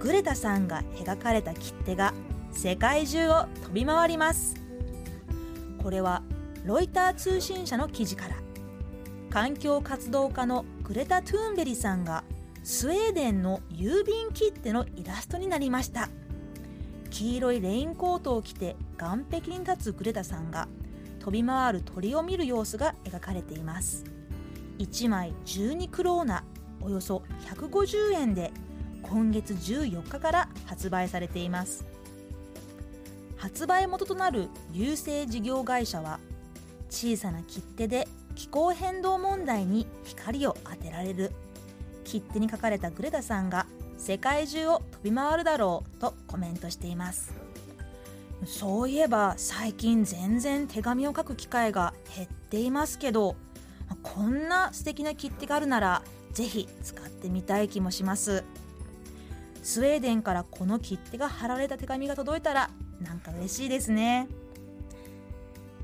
[0.00, 2.12] グレタさんが描かれた切手が
[2.52, 4.56] 世界中を飛び回ります。
[5.82, 6.22] これは
[6.64, 8.36] ロイター通信社の記事から
[9.30, 12.24] 環境活動家のグレタ・トゥーンベリさんが
[12.64, 16.08] スウェーデンの郵便切手のイラストになりました
[17.10, 20.68] 黄色いレインコートを着て岸壁に立つグレタさんが
[21.20, 24.04] 飛び回る鳥を見る様子が描かれています
[24.78, 26.44] 1枚12クローナ
[26.82, 28.52] およそ150円で
[29.02, 31.84] 今月14日から発売されています。
[33.36, 36.20] 発売元となる郵政事業会社は
[36.90, 41.32] 小さな切手で気候変動問題に光を当てられる。
[42.04, 43.66] 切手に書かれたグレタさんが
[43.96, 47.32] 世界中を飛び回るだろうとコメントしています。
[48.46, 53.36] そういえば最近全然手紙を書く機会が減っていますけど
[54.02, 56.02] こんな素敵な切手があるなら
[56.32, 58.44] ぜひ使ってみたい気もします。
[59.62, 64.28] スウェーデンからこの切手が貼られた手紙が届いたらなんか嬉しいですね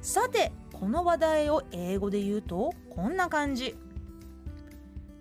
[0.01, 3.77] さてこの話題を英語で言うとこんな感じ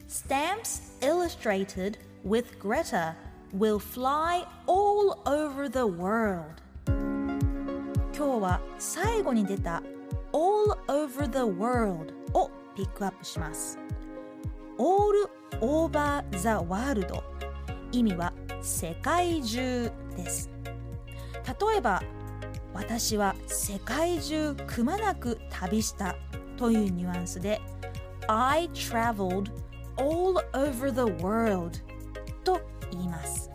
[0.08, 3.16] Stamps illustrated with Greta
[3.58, 6.46] will fly all over the world
[8.16, 9.82] 今日は最後に出た
[10.32, 13.80] all over the world をピックアップします
[14.78, 15.30] all
[15.62, 17.24] over the world
[17.92, 18.34] 意味は
[18.66, 20.50] 世界中です。
[21.70, 22.02] 例えば
[22.74, 26.16] 私は世界中くまなく旅した
[26.58, 27.62] というニュアンスで
[28.28, 29.52] I traveled
[29.98, 31.78] all over the world
[32.44, 32.60] と
[32.90, 33.52] 言います。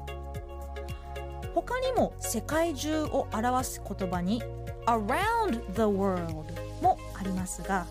[1.57, 4.41] 他にも世界中を表す言葉に
[4.87, 6.45] around the world
[6.81, 7.85] もありますが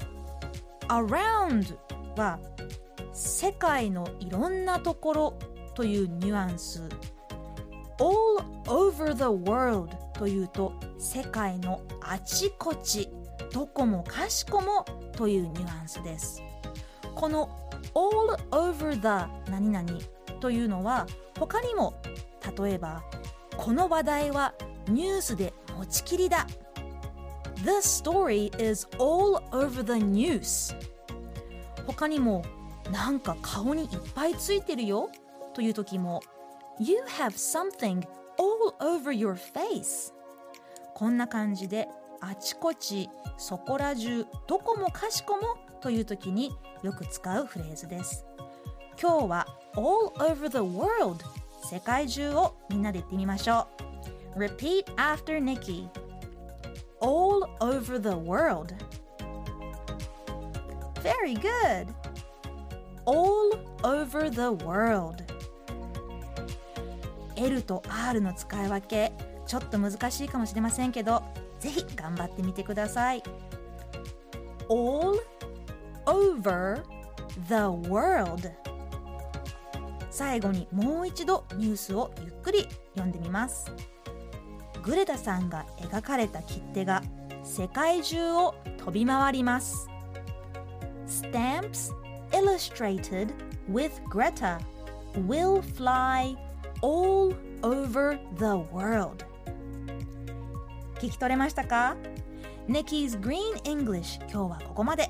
[0.88, 1.76] around
[2.16, 2.40] は
[3.12, 5.34] 世界のいろんなところ
[5.80, 6.82] というニュアンス。
[8.00, 13.08] All over the world というと世界のあちこち
[13.54, 16.44] どこもかしこもというニュアンスです。
[17.16, 17.50] この
[17.96, 19.88] all over the 何々
[20.42, 21.08] というのは
[21.40, 21.94] 他にも
[22.58, 23.02] 例えば
[23.56, 24.54] この話題は
[24.90, 26.46] ニュースで持ちきりだ。
[27.64, 30.76] This story is all over the news
[31.88, 32.44] 他にも
[32.92, 35.10] なんか顔にいっぱいついてるよ。
[35.60, 36.22] という時も
[36.80, 40.14] You have something all over your face
[40.96, 41.90] こんな感じで
[42.22, 48.24] あちこちそこら中どこもかしこもという時によく使うフレーズです
[49.02, 51.26] 今日は all over the world
[51.70, 53.68] 世界中をみんなで言ってみましょ
[54.38, 55.90] う Repeat after Nikki
[57.02, 58.74] all over the world
[61.04, 61.94] Very good
[63.04, 63.52] all
[63.84, 65.29] over the world
[67.40, 69.14] L と R の使い分け
[69.48, 71.24] ちょっと難しいかもしれませんけど
[71.60, 73.24] ぜひ頑張ってみてください。
[74.70, 75.20] All
[76.06, 76.84] over
[77.48, 77.56] the
[77.90, 78.52] world
[80.12, 83.72] 最後にもう一度ニュースをゆっくり読んでみます。
[84.84, 87.02] グレタさんが描かれた切手が
[87.44, 89.88] 世界中を飛び回ります。
[91.08, 91.92] Stamps
[92.32, 93.34] illustrated
[93.72, 94.60] with Greta
[95.28, 96.36] will fly
[96.82, 99.26] all over the world.
[100.96, 101.96] 聞き取れましたか
[102.68, 105.10] ？Nikki's Green English 今日はここまで。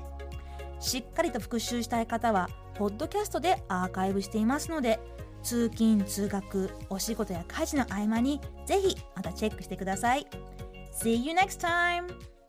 [0.78, 4.98] しっかりと復習したい方はポッドキャストでアーカイブしていますので
[5.42, 10.26] 通勤通学お仕事や家事の合間にぜひまたチェックしてください。
[10.92, 12.39] See you next time!